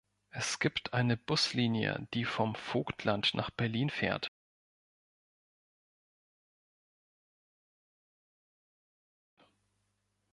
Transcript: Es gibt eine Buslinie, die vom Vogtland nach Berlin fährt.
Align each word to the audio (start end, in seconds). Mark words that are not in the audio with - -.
Es 0.31 0.57
gibt 0.57 0.93
eine 0.95 1.15
Buslinie, 1.15 2.07
die 2.15 2.25
vom 2.25 2.55
Vogtland 2.55 3.35
nach 3.35 3.51
Berlin 3.51 3.91
fährt. 3.91 4.31